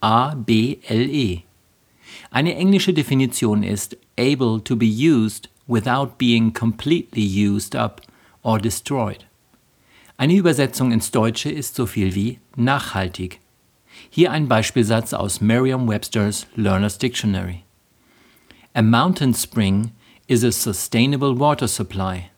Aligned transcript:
A-B-L-E. 0.00 1.42
Eine 2.30 2.54
englische 2.54 2.92
Definition 2.92 3.62
ist 3.62 3.96
able 4.16 4.62
to 4.62 4.76
be 4.76 4.86
used 4.86 5.48
without 5.66 6.18
being 6.18 6.52
completely 6.52 7.22
used 7.22 7.74
up 7.74 8.02
or 8.42 8.58
destroyed. 8.58 9.26
Eine 10.16 10.34
Übersetzung 10.34 10.92
ins 10.92 11.10
Deutsche 11.10 11.50
ist 11.50 11.74
so 11.74 11.86
viel 11.86 12.14
wie 12.14 12.38
nachhaltig. 12.56 13.40
Hier 14.10 14.30
ein 14.32 14.48
Beispielsatz 14.48 15.12
aus 15.14 15.40
Merriam-Webster's 15.40 16.46
Learner's 16.56 16.98
Dictionary. 16.98 17.64
A 18.74 18.82
mountain 18.82 19.34
spring 19.34 19.92
is 20.26 20.44
a 20.44 20.52
sustainable 20.52 21.38
water 21.38 21.66
supply. 21.66 22.30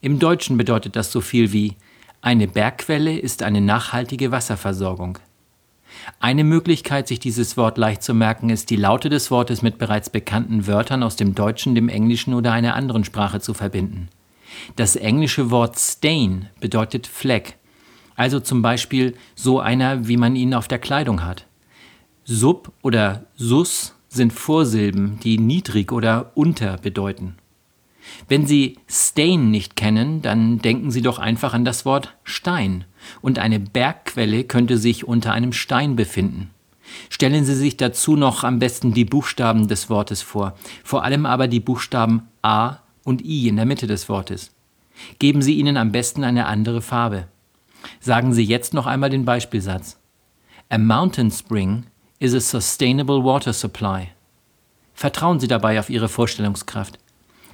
Im 0.00 0.18
Deutschen 0.18 0.56
bedeutet 0.56 0.96
das 0.96 1.10
so 1.12 1.20
viel 1.20 1.52
wie 1.52 1.76
eine 2.24 2.48
Bergquelle 2.48 3.18
ist 3.18 3.42
eine 3.42 3.60
nachhaltige 3.60 4.30
Wasserversorgung. 4.30 5.18
Eine 6.20 6.42
Möglichkeit, 6.42 7.06
sich 7.06 7.20
dieses 7.20 7.58
Wort 7.58 7.76
leicht 7.76 8.02
zu 8.02 8.14
merken, 8.14 8.48
ist, 8.48 8.70
die 8.70 8.76
Laute 8.76 9.10
des 9.10 9.30
Wortes 9.30 9.60
mit 9.60 9.76
bereits 9.76 10.08
bekannten 10.08 10.66
Wörtern 10.66 11.02
aus 11.02 11.16
dem 11.16 11.34
Deutschen, 11.34 11.74
dem 11.74 11.90
Englischen 11.90 12.32
oder 12.32 12.52
einer 12.52 12.76
anderen 12.76 13.04
Sprache 13.04 13.40
zu 13.40 13.52
verbinden. 13.52 14.08
Das 14.76 14.96
englische 14.96 15.50
Wort 15.50 15.78
stain 15.78 16.48
bedeutet 16.60 17.06
Fleck, 17.06 17.58
also 18.16 18.40
zum 18.40 18.62
Beispiel 18.62 19.14
so 19.34 19.60
einer, 19.60 20.08
wie 20.08 20.16
man 20.16 20.34
ihn 20.34 20.54
auf 20.54 20.66
der 20.66 20.78
Kleidung 20.78 21.24
hat. 21.24 21.46
Sub 22.24 22.72
oder 22.80 23.26
sus 23.36 23.94
sind 24.08 24.32
Vorsilben, 24.32 25.20
die 25.20 25.38
niedrig 25.38 25.92
oder 25.92 26.32
unter 26.34 26.78
bedeuten. 26.78 27.36
Wenn 28.28 28.46
Sie 28.46 28.78
Stain 28.88 29.50
nicht 29.50 29.76
kennen, 29.76 30.22
dann 30.22 30.58
denken 30.58 30.90
Sie 30.90 31.02
doch 31.02 31.18
einfach 31.18 31.54
an 31.54 31.64
das 31.64 31.84
Wort 31.84 32.14
Stein. 32.22 32.84
Und 33.20 33.38
eine 33.38 33.60
Bergquelle 33.60 34.44
könnte 34.44 34.78
sich 34.78 35.06
unter 35.06 35.32
einem 35.32 35.52
Stein 35.52 35.96
befinden. 35.96 36.50
Stellen 37.08 37.44
Sie 37.44 37.54
sich 37.54 37.76
dazu 37.76 38.16
noch 38.16 38.44
am 38.44 38.58
besten 38.58 38.92
die 38.92 39.04
Buchstaben 39.04 39.68
des 39.68 39.90
Wortes 39.90 40.22
vor, 40.22 40.54
vor 40.82 41.04
allem 41.04 41.26
aber 41.26 41.48
die 41.48 41.60
Buchstaben 41.60 42.28
A 42.42 42.76
und 43.04 43.24
I 43.24 43.48
in 43.48 43.56
der 43.56 43.64
Mitte 43.66 43.86
des 43.86 44.08
Wortes. 44.08 44.52
Geben 45.18 45.42
Sie 45.42 45.54
ihnen 45.54 45.76
am 45.76 45.92
besten 45.92 46.24
eine 46.24 46.46
andere 46.46 46.82
Farbe. 46.82 47.26
Sagen 48.00 48.32
Sie 48.32 48.44
jetzt 48.44 48.74
noch 48.74 48.86
einmal 48.86 49.10
den 49.10 49.24
Beispielsatz. 49.24 49.98
A 50.68 50.78
mountain 50.78 51.30
spring 51.30 51.84
is 52.18 52.34
a 52.34 52.40
sustainable 52.40 53.22
water 53.24 53.52
supply. 53.52 54.08
Vertrauen 54.94 55.40
Sie 55.40 55.48
dabei 55.48 55.78
auf 55.80 55.90
Ihre 55.90 56.08
Vorstellungskraft. 56.08 56.98